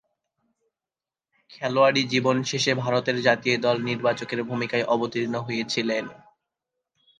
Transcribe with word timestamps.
খেলোয়াড়ী 1.49 2.01
জীবন 2.03 2.37
শেষে 2.43 2.71
ভারতের 2.75 3.17
জাতীয় 3.21 3.55
দল 3.57 3.77
নির্বাচকের 3.89 4.39
ভূমিকায় 4.43 4.85
অবতীর্ণ 4.85 5.35
হয়েছিলেন। 5.39 6.05